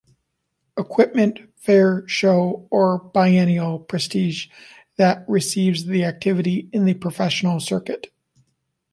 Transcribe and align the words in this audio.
Equipment, 0.79 1.41
fair, 1.57 2.07
show 2.07 2.67
or 2.71 2.97
biennial 2.97 3.77
prestige 3.77 4.47
that 4.97 5.23
receives 5.29 5.85
the 5.85 6.03
activity 6.05 6.69
in 6.73 6.85
the 6.85 6.95
professional 6.95 7.59
circuit. 7.59 8.07